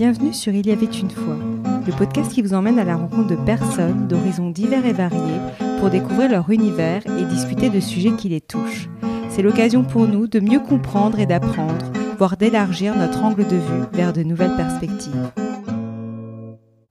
[0.00, 1.36] Bienvenue sur Il y avait une fois,
[1.86, 5.40] le podcast qui vous emmène à la rencontre de personnes d'horizons divers et variés
[5.78, 8.88] pour découvrir leur univers et discuter de sujets qui les touchent.
[9.28, 13.84] C'est l'occasion pour nous de mieux comprendre et d'apprendre, voire d'élargir notre angle de vue
[13.92, 15.30] vers de nouvelles perspectives.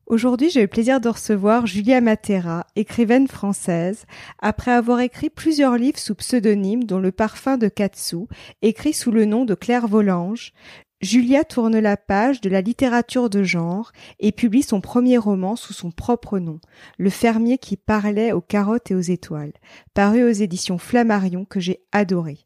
[0.05, 4.05] Aujourd'hui, j'ai le plaisir de recevoir Julia Matera, écrivaine française,
[4.39, 8.27] après avoir écrit plusieurs livres sous pseudonyme dont Le parfum de Katsu,
[8.61, 10.53] écrit sous le nom de Claire Volange,
[11.01, 15.71] Julia tourne la page de la littérature de genre et publie son premier roman sous
[15.71, 16.59] son propre nom,
[16.97, 19.53] Le fermier qui parlait aux carottes et aux étoiles,
[19.93, 22.39] paru aux éditions Flammarion que j'ai adoré.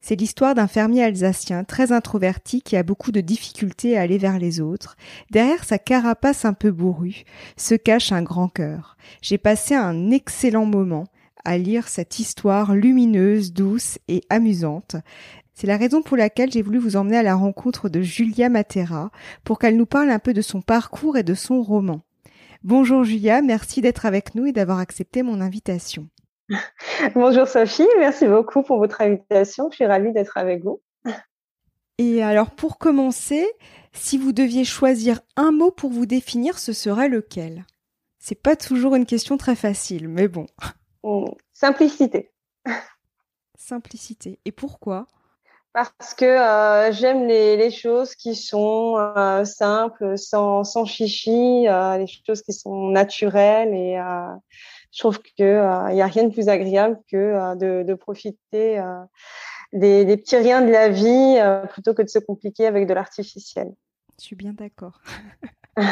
[0.00, 4.38] C'est l'histoire d'un fermier alsacien très introverti qui a beaucoup de difficultés à aller vers
[4.38, 4.96] les autres.
[5.30, 7.24] Derrière sa carapace un peu bourrue
[7.58, 8.96] se cache un grand cœur.
[9.20, 11.04] J'ai passé un excellent moment
[11.44, 14.96] à lire cette histoire lumineuse, douce et amusante.
[15.60, 19.10] C'est la raison pour laquelle j'ai voulu vous emmener à la rencontre de Julia Matera
[19.42, 22.02] pour qu'elle nous parle un peu de son parcours et de son roman.
[22.62, 26.06] Bonjour Julia, merci d'être avec nous et d'avoir accepté mon invitation.
[27.16, 29.68] Bonjour Sophie, merci beaucoup pour votre invitation.
[29.72, 30.80] Je suis ravie d'être avec vous.
[31.98, 33.44] Et alors pour commencer,
[33.92, 37.66] si vous deviez choisir un mot pour vous définir, ce serait lequel?
[38.20, 40.46] C'est pas toujours une question très facile, mais bon.
[41.52, 42.30] Simplicité.
[43.56, 44.38] Simplicité.
[44.44, 45.08] Et pourquoi?
[45.72, 52.06] Parce que euh, j'aime les, choses qui sont euh, simples, sans, sans chichi, euh, les
[52.06, 53.98] choses qui sont naturelles et
[54.90, 58.82] je trouve que il n'y a rien de plus agréable que de, profiter
[59.72, 61.38] des, petits riens de la vie
[61.70, 63.72] plutôt que de se compliquer avec de l'artificiel.
[64.18, 65.00] Je suis bien d'accord.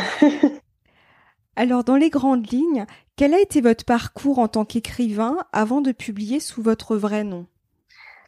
[1.57, 2.85] Alors, dans les grandes lignes,
[3.17, 7.47] quel a été votre parcours en tant qu'écrivain avant de publier sous votre vrai nom?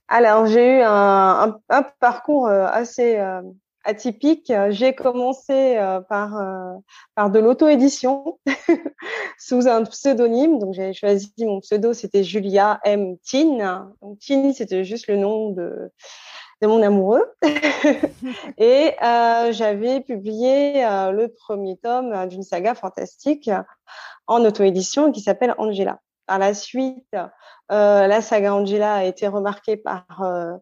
[0.08, 3.42] Alors, j'ai eu un, un, parcours euh, assez euh,
[3.84, 4.50] atypique.
[4.70, 6.40] J'ai commencé euh, par,
[7.14, 8.38] par de l'auto-édition
[9.38, 10.58] sous un pseudonyme.
[10.58, 13.16] Donc, j'ai choisi mon pseudo, c'était Julia M.
[13.18, 13.92] Tin.
[14.00, 15.92] Donc, Tin, c'était juste le nom de,
[16.62, 17.24] de mon amoureux.
[18.58, 18.94] Et
[19.52, 23.50] j'avais publié le premier tome d'une saga fantastique
[24.26, 26.00] en auto-édition qui s'appelle Angela.
[26.28, 27.16] Par la suite,
[27.72, 30.52] euh, la saga Angela a été remarquée par euh,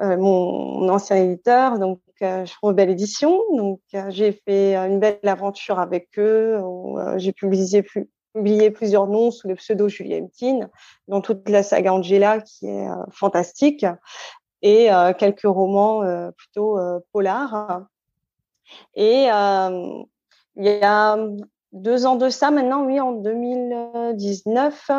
[0.00, 3.40] euh, mon, ancien éditeur, donc euh, Rebelle Édition.
[3.56, 6.60] Donc j'ai fait une belle aventure avec eux.
[7.16, 7.82] j'ai publié,
[8.70, 10.22] plusieurs noms sous le pseudo Julie
[11.08, 13.86] dans toute la saga Angela qui est fantastique
[14.60, 16.02] et quelques romans
[16.36, 16.78] plutôt
[17.10, 17.86] polars.
[18.94, 21.16] Et il y a
[21.72, 24.90] deux ans de ça maintenant, oui, en 2019,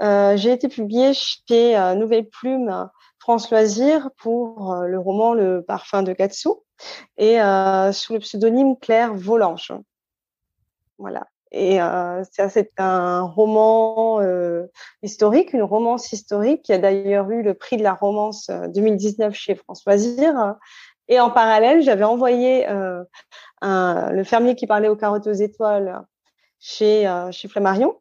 [0.00, 2.88] euh, j'ai été publiée chez euh, Nouvelle Plume
[3.18, 6.50] France Loisirs pour euh, le roman Le Parfum de Katsu
[7.16, 7.38] et
[7.92, 9.72] sous le pseudonyme Claire Volange.
[10.98, 11.26] Voilà.
[11.50, 14.20] Et euh, c'est un roman
[15.02, 19.56] historique, une romance historique qui a d'ailleurs eu le prix de la romance 2019 chez
[19.56, 20.54] France Loisirs.
[21.08, 22.66] Et en parallèle, j'avais envoyé
[23.62, 26.02] le fermier qui parlait aux carottes aux étoiles
[26.58, 27.96] chez, chez Flammarion.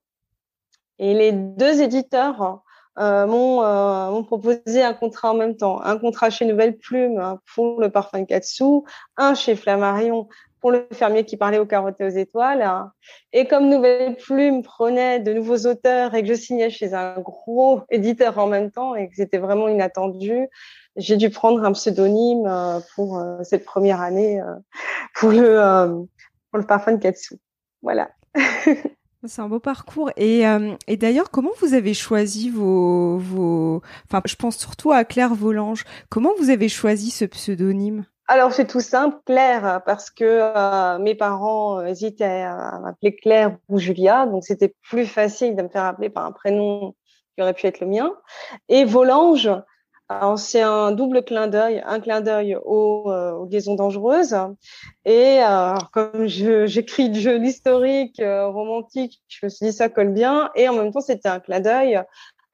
[0.99, 2.61] Et les deux éditeurs
[2.99, 5.81] euh, euh, m'ont proposé un contrat en même temps.
[5.83, 8.81] Un contrat chez Nouvelle Plume pour le parfum Katsu,
[9.17, 10.27] un chez Flammarion
[10.59, 12.67] pour le fermier qui parlait aux carottes et aux étoiles.
[13.33, 17.81] Et comme Nouvelle Plume prenait de nouveaux auteurs et que je signais chez un gros
[17.89, 20.47] éditeur en même temps et que c'était vraiment inattendu,
[20.95, 24.41] j'ai dû prendre un pseudonyme euh, pour euh, cette première année
[25.15, 26.05] pour le
[26.49, 27.35] pour le parfum Katsu.
[27.81, 28.09] Voilà.
[29.25, 30.11] C'est un beau parcours.
[30.15, 33.81] Et, euh, et d'ailleurs, comment vous avez choisi vos, vos...
[34.05, 35.83] Enfin, je pense surtout à Claire Volange.
[36.09, 38.05] Comment vous avez choisi ce pseudonyme?
[38.27, 43.77] Alors c'est tout simple, Claire, parce que euh, mes parents hésitaient à m'appeler Claire ou
[43.77, 46.93] Julia, donc c'était plus facile de me faire appeler par un prénom
[47.35, 48.11] qui aurait pu être le mien.
[48.67, 49.49] Et Volange,
[50.37, 54.35] c'est un double clin d'œil, un clin d'œil aux, euh, aux, liaisons dangereuses.
[55.05, 60.13] Et euh, comme j'écris de jeux historiques, euh, romantiques, je me suis dit ça colle
[60.13, 60.49] bien.
[60.55, 62.01] Et en même temps, c'était un clin d'œil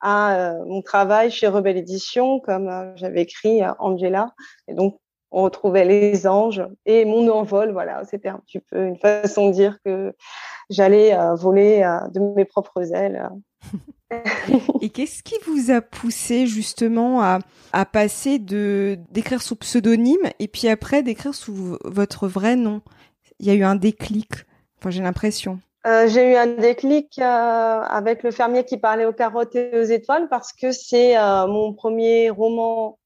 [0.01, 4.33] à euh, mon travail chez Rebelle Édition, comme j'avais écrit Angela.
[4.67, 4.99] Et donc,
[5.33, 7.71] on retrouvait les anges et mon envol.
[7.71, 10.13] Voilà, c'était un petit peu une façon de dire que
[10.69, 11.81] j'allais voler
[12.13, 13.29] de mes propres ailes.
[14.81, 17.39] Et qu'est-ce qui vous a poussé justement à,
[17.71, 22.81] à passer de d'écrire sous pseudonyme et puis après d'écrire sous votre vrai nom?
[23.39, 24.29] Il y a eu un déclic.
[24.79, 25.59] Enfin, j'ai l'impression.
[25.85, 29.83] Euh, j'ai eu un déclic euh, avec le fermier qui parlait aux carottes et aux
[29.83, 32.99] étoiles parce que c'est euh, mon premier roman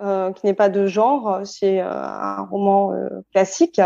[0.00, 2.92] euh, qui n'est pas de genre, c'est euh, un roman
[3.32, 3.80] classique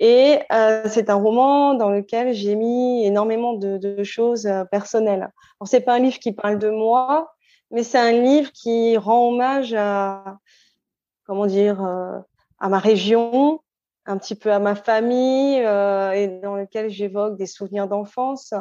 [0.00, 5.30] Et euh, c'est un roman dans lequel j'ai mis énormément de, de choses euh, personnelles.
[5.60, 7.34] Alors c'est pas un livre qui parle de moi,
[7.70, 10.38] mais c'est un livre qui rend hommage à
[11.26, 12.18] comment dire euh,
[12.58, 13.60] à ma région,
[14.06, 18.54] un petit peu à ma famille euh, et dans lequel j'évoque des souvenirs d'enfance.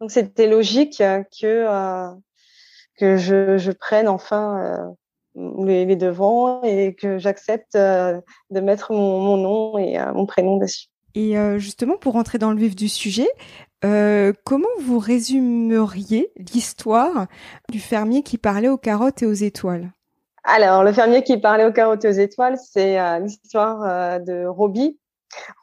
[0.00, 2.08] Donc c'était logique que euh,
[2.96, 4.94] que je, je prenne enfin
[5.34, 10.88] les, les, devants et que j'accepte de mettre mon, mon, nom et mon prénom dessus.
[11.14, 13.28] Et justement, pour rentrer dans le vif du sujet,
[13.84, 17.26] euh, comment vous résumeriez l'histoire
[17.70, 19.92] du fermier qui parlait aux carottes et aux étoiles?
[20.44, 24.46] Alors, le fermier qui parlait aux carottes et aux étoiles, c'est euh, l'histoire euh, de
[24.46, 24.98] Robbie,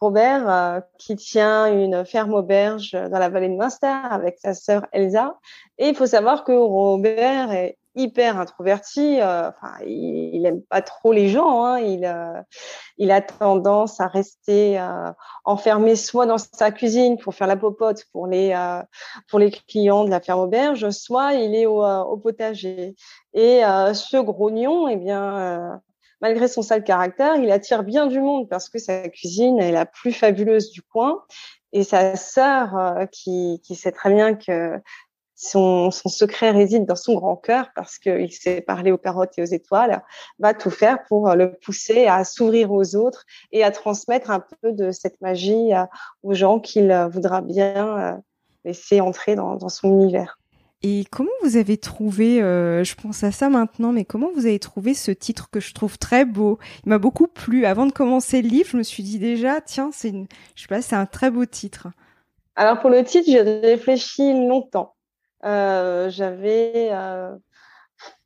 [0.01, 4.87] Robert, euh, qui tient une ferme auberge dans la vallée de Munster avec sa sœur
[4.93, 5.37] Elsa.
[5.77, 9.19] Et il faut savoir que Robert est hyper introverti.
[9.19, 9.51] Euh,
[9.85, 11.65] il, il, aime pas trop les gens.
[11.65, 12.41] Hein, il, euh,
[12.97, 15.11] il a tendance à rester euh,
[15.43, 18.55] enfermé soit dans sa cuisine pour faire la popote pour les
[19.27, 22.95] pour les clients de la ferme auberge, soit il est au, potager.
[23.33, 23.61] Et
[23.93, 25.81] ce grognon, eh bien
[26.21, 29.85] malgré son sale caractère, il attire bien du monde parce que sa cuisine est la
[29.85, 31.23] plus fabuleuse du coin.
[31.73, 34.79] Et sa sœur, qui sait très bien que
[35.37, 39.43] son, son, secret réside dans son grand cœur parce qu'il sait parler aux carottes et
[39.43, 40.01] aux étoiles,
[40.39, 44.73] va tout faire pour le pousser à s'ouvrir aux autres et à transmettre un peu
[44.73, 45.69] de cette magie
[46.23, 48.17] aux gens qu'il voudra bien euh,
[48.65, 50.39] laisser entrer dans, dans, son univers.
[50.81, 54.59] Et comment vous avez trouvé, euh, je pense à ça maintenant, mais comment vous avez
[54.59, 56.57] trouvé ce titre que je trouve très beau?
[56.83, 57.65] Il m'a beaucoup plu.
[57.65, 60.67] Avant de commencer le livre, je me suis dit déjà, tiens, c'est une, je sais
[60.67, 61.87] pas, c'est un très beau titre.
[62.55, 64.95] Alors pour le titre, j'ai réfléchi longtemps.
[65.47, 67.33] Euh, j'avais euh,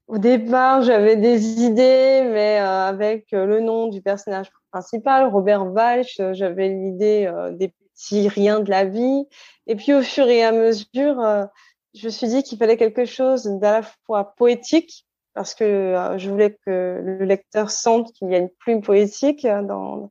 [0.07, 6.19] au départ, j'avais des idées, mais euh, avec le nom du personnage principal, Robert Walsh,
[6.31, 9.25] j'avais l'idée des petits riens de la vie.
[9.67, 11.47] Et puis au fur et à mesure,
[11.93, 16.29] je me suis dit qu'il fallait quelque chose d'à la fois poétique, parce que je
[16.29, 20.09] voulais que le lecteur sente qu'il y a une plume poétique dans,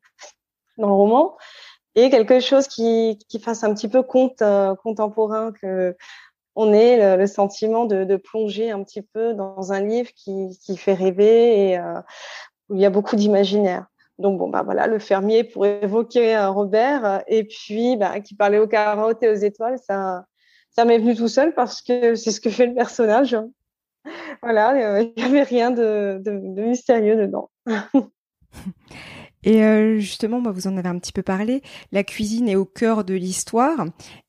[0.76, 1.36] dans le roman,
[1.94, 4.42] et quelque chose qui, qui fasse un petit peu conte
[4.82, 5.96] contemporain, que
[6.60, 11.70] on ait le, sentiment de, plonger un petit peu dans un livre qui, fait rêver
[11.70, 12.00] et euh,
[12.68, 13.86] où il y a beaucoup d'imaginaire.
[14.18, 18.58] Donc bon bah voilà, le fermier pour évoquer euh, Robert et puis bah, qui parlait
[18.58, 20.26] aux carottes et aux étoiles, ça
[20.84, 23.36] m'est venu tout seul parce que c'est ce que fait le personnage.
[24.42, 27.50] Voilà, euh, il n'y avait rien de, de mystérieux dedans.
[29.42, 32.64] Et euh, justement, bah, vous en avez un petit peu parlé, la cuisine est au
[32.64, 33.86] cœur de l'histoire.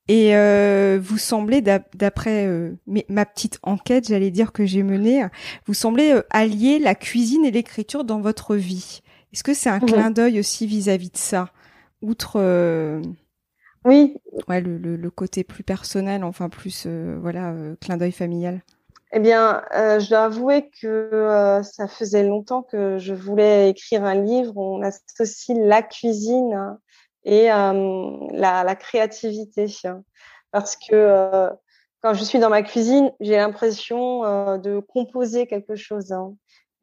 [0.07, 2.75] Et euh, vous semblez, d'après euh,
[3.09, 5.23] ma petite enquête, j'allais dire que j'ai menée,
[5.65, 9.01] vous semblez allier la cuisine et l'écriture dans votre vie.
[9.33, 11.49] Est-ce que c'est un clin d'œil aussi vis-à-vis de ça,
[12.01, 12.39] outre
[13.83, 14.15] oui,
[14.47, 18.61] ouais, le, le, le, côté plus personnel, enfin plus voilà, clin d'œil familial.
[19.13, 24.05] Eh bien, euh, je dois avouer que euh, ça faisait longtemps que je voulais écrire
[24.05, 24.55] un livre.
[24.55, 26.77] où On associe la cuisine
[27.23, 29.65] et euh, la, la, créativité,
[30.51, 31.49] parce que euh,
[32.01, 36.11] quand je suis dans ma cuisine, j'ai l'impression euh, de composer quelque chose.
[36.11, 36.33] Hein.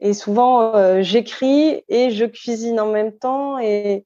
[0.01, 3.59] Et souvent, j'écris et je cuisine en même temps.
[3.59, 4.05] Et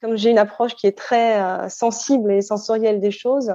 [0.00, 3.52] comme j'ai une approche qui est très sensible et sensorielle des choses,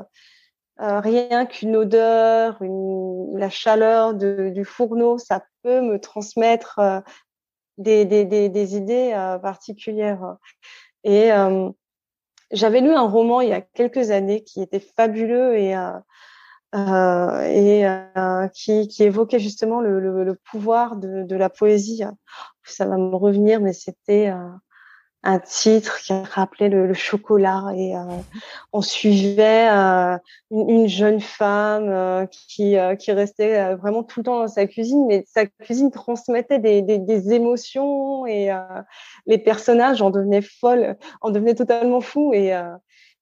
[0.81, 6.99] euh, rien qu'une odeur, une, la chaleur de, du fourneau, ça peut me transmettre euh,
[7.77, 10.35] des, des, des, des, idées euh, particulières.
[11.03, 11.69] Et euh,
[12.51, 15.75] j'avais lu un roman il y a quelques années qui était fabuleux et,
[16.73, 17.85] et
[18.53, 22.03] qui, qui, évoquait justement le, le, le pouvoir de, de, la poésie.
[22.63, 24.31] Ça va me revenir, mais c'était
[25.25, 28.03] un titre qui rappelait le, le chocolat et euh,
[28.71, 30.17] on suivait euh,
[30.51, 34.47] une, une, jeune femme euh, qui, euh, qui restait euh, vraiment tout le temps dans
[34.47, 38.51] sa cuisine, mais sa cuisine transmettait des, des, des émotions et
[39.25, 42.53] les personnages en devenaient folles, en devenaient totalement fous et,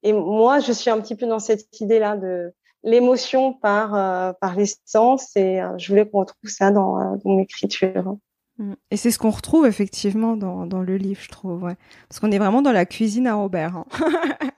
[0.03, 3.91] et moi je suis un petit peu dans cette idée là de l'émotion par
[4.39, 8.03] par l'essence et je voulais qu'on retrouve ça dans, dans l'écriture.
[8.03, 8.32] Mm.
[8.91, 11.63] Et c'est ce qu'on retrouve effectivement dans, dans le livre, je trouve.
[11.63, 11.75] Ouais.
[12.07, 13.77] Parce qu'on est vraiment dans la cuisine à Robert.
[13.77, 13.85] Hein.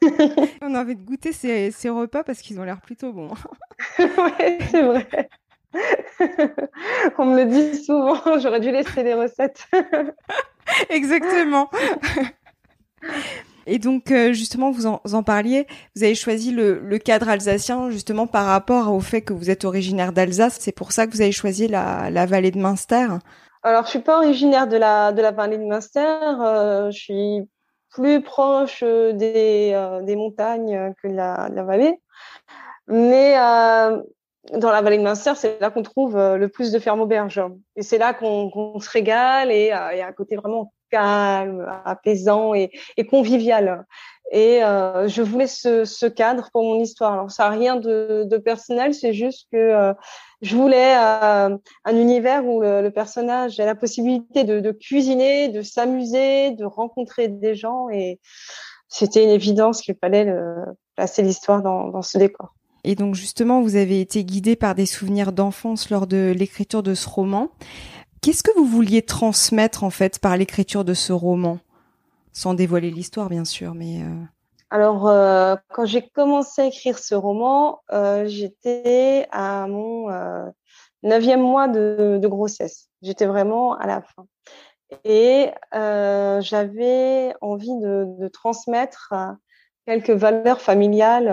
[0.62, 3.32] On a envie de goûter ces, ces repas parce qu'ils ont l'air plutôt bons.
[4.00, 5.30] oui, c'est vrai.
[7.18, 9.68] On me le dit souvent, j'aurais dû laisser les recettes.
[10.90, 11.70] Exactement.
[13.68, 17.30] Et donc euh, justement, vous en, vous en, parliez, vous avez choisi le, le, cadre
[17.30, 20.58] alsacien justement par rapport au fait que vous êtes originaire d'Alsace.
[20.60, 23.08] C'est pour ça que vous avez choisi la, la vallée de Münster.
[23.66, 26.20] Alors, je suis pas originaire de la de la vallée de Munster.
[26.40, 27.50] Euh, je suis
[27.90, 32.00] plus proche des, des montagnes que la, la vallée.
[32.88, 33.34] Mais
[34.54, 37.42] dans la vallée de Munster, c'est là qu'on trouve le plus de fermes auberges.
[37.76, 42.72] Et c'est là qu'on se régale et il y a côté vraiment calme, apaisant et,
[43.10, 43.86] convivial.
[44.32, 47.14] Et euh, je voulais ce, cadre pour mon histoire.
[47.14, 49.94] Alors ça n'a rien de, personnel, c'est juste que euh,
[50.42, 55.62] je voulais euh, un univers où le, personnage a la possibilité de, de cuisiner, de
[55.62, 57.90] s'amuser, de rencontrer des gens.
[57.90, 58.20] Et
[58.88, 60.56] c'était une évidence qu'il fallait le,
[60.96, 62.54] placer l'histoire dans, dans ce décor.
[62.88, 66.94] Et donc justement, vous avez été guidé par des souvenirs d'enfance lors de l'écriture de
[66.94, 67.50] ce roman.
[68.26, 71.60] Qu'est-ce que vous vouliez transmettre en fait par l'écriture de ce roman?
[72.34, 74.02] Sans dévoiler l'histoire bien sûr, mais.
[74.02, 74.24] Euh...
[74.72, 80.10] Alors, euh, quand j'ai commencé à écrire ce roman, euh, j'étais à mon
[81.04, 82.90] neuvième mois de, grossesse.
[83.04, 84.26] J'étais vraiment à la fin.
[85.04, 89.14] Et j'avais envie de, transmettre
[89.86, 91.28] quelques valeurs familiales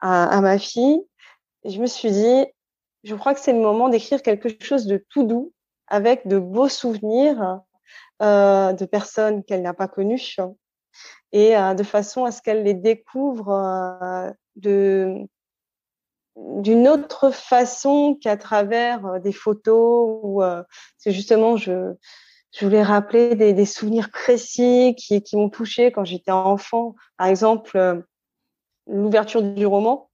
[0.00, 1.02] à, ma fille.
[1.66, 2.46] Je me suis dit,
[3.04, 5.52] je crois que c'est le moment d'écrire quelque chose de tout doux,
[5.88, 7.60] avec de beaux souvenirs
[8.22, 10.36] euh, de personnes qu'elle n'a pas connues
[11.32, 15.26] et euh, de façon à ce qu'elle les découvre euh, de
[16.36, 20.42] d'une autre façon qu'à travers des photos ou
[20.98, 21.94] c'est justement je
[22.52, 26.94] je voulais rappeler des, des souvenirs précis qui, qui m'ont touché quand j'étais enfant.
[27.18, 28.02] Par exemple,
[28.86, 30.08] l'ouverture du roman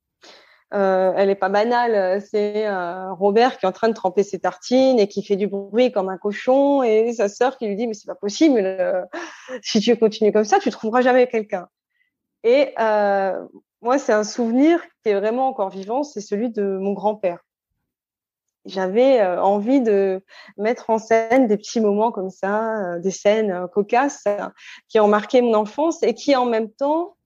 [0.72, 2.22] euh, elle est pas banale.
[2.22, 5.46] C'est euh, Robert qui est en train de tremper ses tartines et qui fait du
[5.46, 8.60] bruit comme un cochon et sa sœur qui lui dit mais c'est pas possible.
[8.62, 9.02] Euh,
[9.62, 11.68] si tu continues comme ça, tu trouveras jamais quelqu'un.
[12.44, 13.44] Et euh,
[13.82, 16.02] moi, c'est un souvenir qui est vraiment encore vivant.
[16.02, 17.40] C'est celui de mon grand-père.
[18.64, 20.22] J'avais envie de
[20.56, 24.22] mettre en scène des petits moments comme ça, des scènes cocasses
[24.88, 27.16] qui ont marqué mon enfance et qui en même temps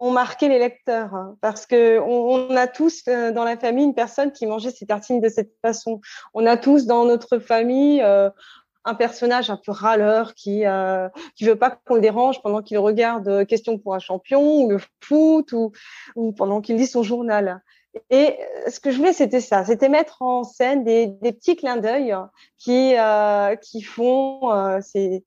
[0.00, 3.94] ont marqué les lecteurs hein, parce que on, a tous euh, dans la famille une
[3.94, 6.00] personne qui mangeait ses tartines de cette façon.
[6.34, 8.30] On a tous dans notre famille euh,
[8.84, 12.78] un personnage un peu râleur qui euh, qui veut pas qu'on le dérange pendant qu'il
[12.78, 15.72] regarde euh, Question pour un champion ou le foot ou,
[16.14, 17.60] ou pendant qu'il lit son journal.
[18.10, 18.38] Et
[18.68, 22.14] ce que je voulais, c'était ça, c'était mettre en scène des, des petits clins d'œil
[22.58, 22.94] qui
[23.62, 25.24] qui font ces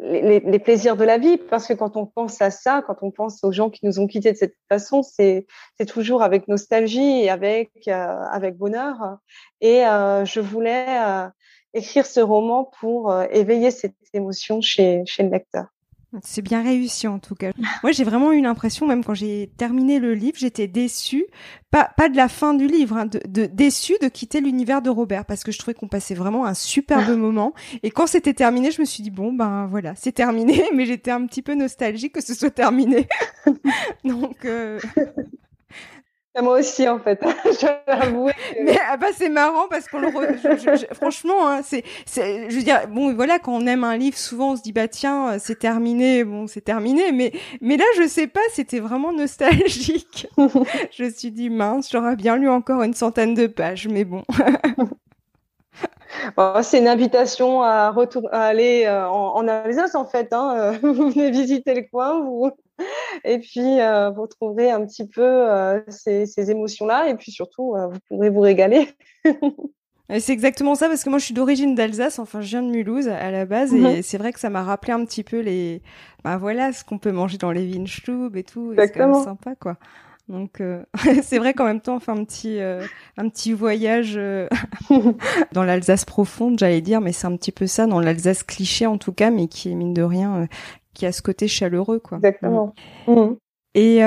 [0.00, 3.10] les, les, plaisirs de la vie, parce que quand on pense à ça, quand on
[3.10, 5.46] pense aux gens qui nous ont quittés de cette façon, c'est
[5.88, 7.92] toujours avec nostalgie et avec euh,
[8.30, 9.18] avec bonheur.
[9.60, 11.28] Et euh, je voulais euh,
[11.72, 15.66] écrire ce roman pour éveiller cette émotion chez chez le lecteur.
[16.22, 17.50] C'est bien réussi en tout cas.
[17.82, 21.26] Moi, j'ai vraiment eu l'impression, même quand j'ai terminé le livre, j'étais déçue,
[21.70, 24.90] pas pas de la fin du livre, hein, de, de déçue de quitter l'univers de
[24.90, 27.52] Robert parce que je trouvais qu'on passait vraiment un superbe moment.
[27.82, 31.10] Et quand c'était terminé, je me suis dit bon ben voilà, c'est terminé, mais j'étais
[31.10, 33.08] un petit peu nostalgique que ce soit terminé.
[34.04, 34.78] Donc euh...
[36.42, 37.18] Moi aussi, en fait.
[37.44, 38.30] je l'avoue.
[38.62, 40.10] Mais ah bah, c'est marrant parce qu'on le.
[40.92, 44.52] franchement, hein, c'est, c'est, je veux dire, bon, voilà, quand on aime un livre, souvent
[44.52, 47.10] on se dit bah tiens, euh, c'est terminé, bon, c'est terminé.
[47.12, 50.28] Mais, mais là, je sais pas, c'était vraiment nostalgique.
[50.36, 54.22] je me suis dit mince, j'aurais bien lu encore une centaine de pages, mais bon.
[56.62, 60.32] c'est une invitation à, retour, à aller euh, en, en, Alsace en fait.
[60.32, 60.72] Hein.
[60.82, 62.50] Vous venez visiter le coin, vous
[63.24, 67.74] et puis euh, vous trouverez un petit peu euh, ces, ces émotions-là, et puis surtout
[67.74, 68.88] euh, vous pourrez vous régaler.
[70.20, 73.08] C'est exactement ça parce que moi je suis d'origine d'Alsace, enfin je viens de Mulhouse
[73.08, 74.02] à la base et mhm.
[74.02, 75.82] c'est vrai que ça m'a rappelé un petit peu les,
[76.22, 79.56] bah voilà ce qu'on peut manger dans les Weinstub et tout, c'est quand même sympa
[79.56, 79.76] quoi.
[80.28, 80.82] Donc euh,
[81.22, 82.84] c'est vrai qu'en même temps, enfin un petit euh,
[83.16, 84.48] un petit voyage euh,
[85.52, 88.98] dans l'Alsace profonde, j'allais dire, mais c'est un petit peu ça dans l'Alsace cliché en
[88.98, 90.48] tout cas, mais qui est mine de rien,
[90.94, 92.18] qui a ce côté chaleureux quoi.
[92.18, 92.74] Exactement.
[93.06, 93.34] Mmh.
[93.74, 94.00] Et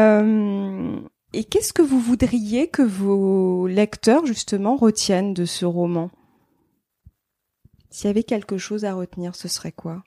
[1.32, 6.10] et qu'est-ce que vous voudriez que vos lecteurs justement retiennent de ce roman?
[7.92, 10.04] S'il y avait quelque chose à retenir, ce serait quoi?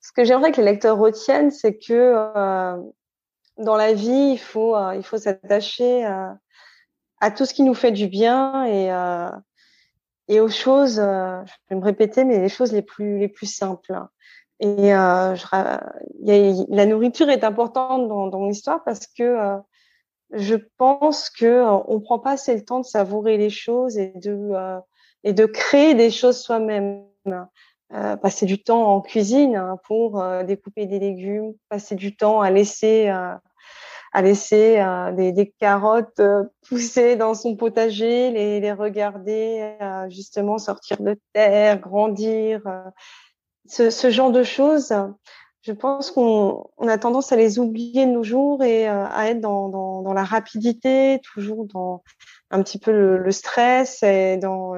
[0.00, 2.14] Ce que j'aimerais que les lecteurs retiennent, c'est que
[3.60, 6.38] dans la vie, il faut, euh, il faut s'attacher à,
[7.20, 9.30] à, tout ce qui nous fait du bien et, euh,
[10.28, 13.46] et aux choses, euh, je vais me répéter, mais les choses les plus, les plus
[13.46, 13.94] simples.
[14.60, 15.34] Et euh,
[16.22, 18.52] la nourriture est importante dans, dans mon
[18.84, 19.56] parce que euh,
[20.32, 24.52] je pense que on prend pas assez le temps de savourer les choses et de
[25.24, 27.04] et de créer des choses soi-même.
[27.92, 32.40] Euh, passer du temps en cuisine hein, pour euh, découper des légumes, passer du temps
[32.40, 33.34] à laisser euh,
[34.12, 36.20] à laisser euh, des, des, carottes
[36.68, 39.76] pousser dans son potager, les, les regarder
[40.08, 42.62] justement sortir de terre, grandir,
[43.66, 44.92] ce, ce, genre de choses.
[45.62, 49.68] je pense qu'on a tendance à les oublier de nos jours et à être dans,
[49.68, 52.02] dans, dans, la rapidité, toujours dans
[52.50, 54.74] un petit peu le, le stress et dans,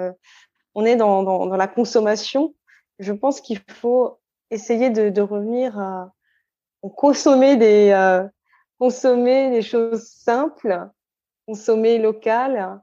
[0.75, 2.55] on est dans, dans, la consommation.
[2.99, 4.19] Je pense qu'il faut
[4.51, 6.13] essayer de, de revenir à
[6.97, 7.93] consommer des,
[8.83, 10.89] consommer des choses simples,
[11.47, 12.81] consommer local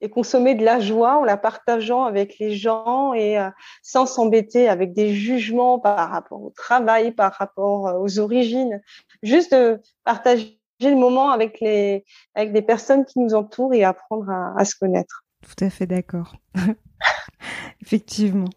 [0.00, 3.50] et consommer de la joie en la partageant avec les gens et euh,
[3.82, 8.80] sans s'embêter avec des jugements par rapport au travail, par rapport euh, aux origines.
[9.22, 14.30] Juste de partager le moment avec les avec des personnes qui nous entourent et apprendre
[14.56, 15.26] à, se connaître.
[15.42, 16.34] Tout à fait d'accord.
[17.82, 18.48] Effectivement.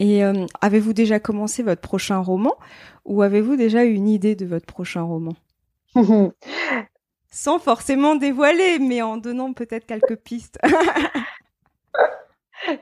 [0.00, 2.56] Et euh, avez-vous déjà commencé votre prochain roman
[3.04, 5.34] ou avez-vous déjà une idée de votre prochain roman?
[7.30, 10.58] Sans forcément dévoiler, mais en donnant peut-être quelques pistes.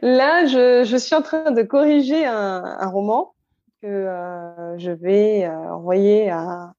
[0.02, 3.32] Là, je, suis en train de corriger un, roman
[3.80, 6.74] que euh, je vais euh, envoyer à,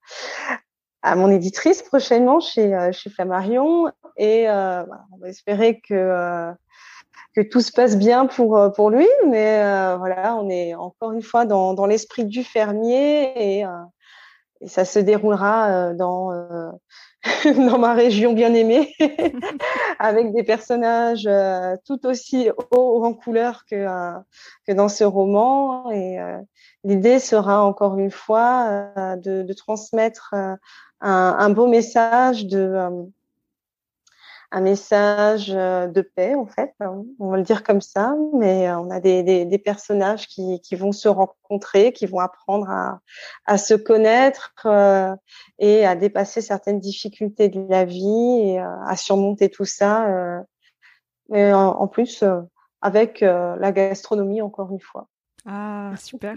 [1.02, 3.88] à mon éditrice prochainement chez, euh, chez Flammarion.
[4.18, 6.52] Et euh, on va espérer que,
[7.36, 9.08] que tout se passe bien pour, pour lui.
[9.28, 9.58] Mais
[9.98, 13.66] voilà, on est encore une fois dans, dans l'esprit du fermier et
[14.62, 16.70] et ça se déroulera euh, dans euh,
[17.46, 18.96] dans ma région bien aimée,
[20.00, 23.86] avec des personnages euh, tout aussi hauts en couleur que
[24.68, 25.92] que dans ce roman.
[25.92, 26.18] Et
[26.84, 30.58] l'idée sera encore une fois de, de transmettre un,
[31.02, 32.90] un, beau message de
[34.52, 38.68] un message euh, de paix en fait, hein, on va le dire comme ça, mais
[38.70, 42.70] euh, on a des, des, des personnages qui, qui, vont se rencontrer, qui vont apprendre
[42.70, 43.00] à,
[43.46, 45.16] à se connaître euh,
[45.58, 50.10] et à dépasser certaines difficultés de la vie et à surmonter tout ça.
[50.10, 50.42] Euh,
[51.34, 52.26] et en, en plus,
[52.82, 55.08] avec la gastronomie encore une fois.
[55.46, 56.36] Ah, super.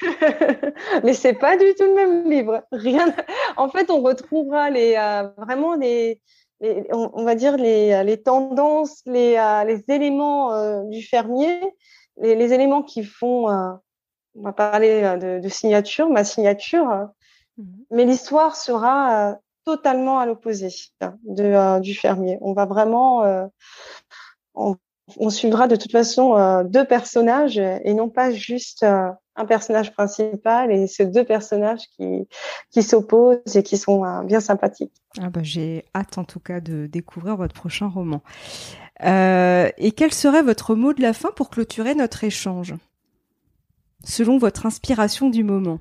[1.04, 2.64] Mais c'est pas du tout le même livre.
[2.72, 3.14] Rien.
[3.56, 4.94] En fait, on retrouvera les
[5.36, 6.22] vraiment les
[6.60, 11.60] on, va dire les, les tendances, les, euh, les éléments euh, du fermier,
[12.20, 13.72] les, éléments qui font, euh,
[14.34, 17.08] on va parler de, de, signature, ma signature,
[17.56, 17.84] mhm.
[17.90, 20.68] mais l'histoire sera totalement à l'opposé
[21.24, 22.38] de, du fermier.
[22.40, 23.50] On va vraiment,
[24.54, 24.76] on,
[25.18, 28.86] on, suivra de toute façon deux personnages et non pas juste
[29.38, 32.28] un personnage principal et ces deux personnages qui,
[32.70, 34.92] qui s'opposent et qui sont euh, bien sympathiques.
[35.20, 38.20] Ah bah, J'ai hâte en tout cas de découvrir votre prochain roman.
[39.04, 42.74] Euh, et quel serait votre mot de la fin pour clôturer notre échange?
[44.04, 45.78] Selon votre inspiration du moment.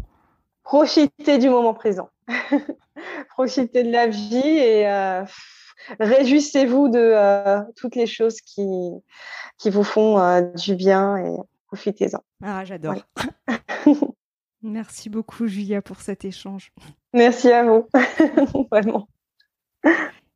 [0.64, 2.10] Profitez du moment présent.
[3.30, 5.24] Profitez de la vie et euh,
[6.00, 8.68] réjouissez-vous de euh, toutes les choses qui,
[9.58, 11.38] qui vous font du bien et
[11.68, 12.20] profitez-en.
[12.44, 12.96] Ah, j'adore.
[14.62, 16.72] Merci beaucoup, Julia, pour cet échange.
[17.14, 17.88] Merci à vous.
[18.72, 19.08] Vraiment.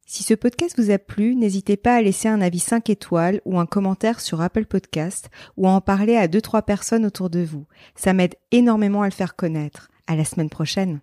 [0.06, 3.60] Si ce podcast vous a plu, n'hésitez pas à laisser un avis 5 étoiles ou
[3.60, 7.66] un commentaire sur Apple Podcast ou à en parler à 2-3 personnes autour de vous.
[7.96, 9.90] Ça m'aide énormément à le faire connaître.
[10.08, 11.00] À la semaine prochaine.